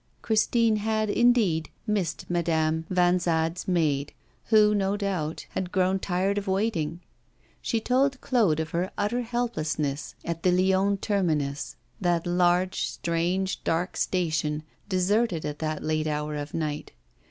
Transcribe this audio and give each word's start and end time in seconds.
Christine 0.23 0.77
had, 0.77 1.11
indeed, 1.11 1.69
missed 1.85 2.27
Madame 2.27 2.87
Vanzade's 2.89 3.67
maid, 3.67 4.13
who, 4.45 4.73
no 4.73 4.97
doubt, 4.97 5.45
had 5.51 5.71
grown 5.71 5.99
tired 5.99 6.39
of 6.39 6.47
waiting. 6.47 7.01
She 7.61 7.79
told 7.79 8.19
Claude 8.19 8.59
of 8.59 8.71
her 8.71 8.89
utter 8.97 9.21
helplessness 9.21 10.15
at 10.25 10.41
the 10.41 10.51
Lyons 10.51 10.97
terminus 11.03 11.75
that 11.99 12.25
large, 12.25 12.87
strange, 12.87 13.63
dark 13.63 13.95
station, 13.95 14.63
deserted 14.89 15.45
at 15.45 15.59
that 15.59 15.83
late 15.83 16.07
hour 16.07 16.35
of 16.35 16.55
night. 16.55 16.93